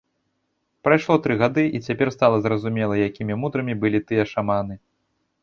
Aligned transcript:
Прайшло 0.87 1.17
тры 1.25 1.33
гады, 1.41 1.65
і 1.79 1.81
цяпер 1.89 2.07
стала 2.17 2.41
зразумела, 2.47 2.95
якімі 3.09 3.39
мудрымі 3.43 3.79
былі 3.85 3.99
тыя 4.07 4.23
шаманы. 4.35 4.75